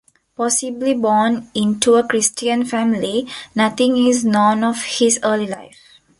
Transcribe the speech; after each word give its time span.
Possibly 0.35 0.95
born 0.95 1.51
into 1.53 1.93
a 1.93 2.03
Christian 2.07 2.65
family, 2.65 3.27
nothing 3.53 4.07
is 4.07 4.25
known 4.25 4.63
of 4.63 4.81
his 4.83 5.19
early 5.21 5.45
life. 5.45 5.77